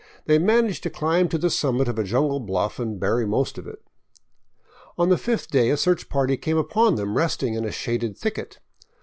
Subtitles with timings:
[0.25, 3.67] They managed to cHmb to the summit of a jungle bluff and bury most of
[3.67, 3.83] it.
[4.97, 8.57] On the fifth day a search party came upon them resting in a shaded thicket.